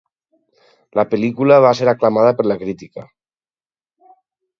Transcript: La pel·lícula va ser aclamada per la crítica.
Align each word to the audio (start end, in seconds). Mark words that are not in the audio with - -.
La 0.99 1.03
pel·lícula 1.11 1.59
va 1.65 1.73
ser 1.79 1.87
aclamada 1.91 2.31
per 2.39 2.47
la 2.53 2.57
crítica. 2.63 3.05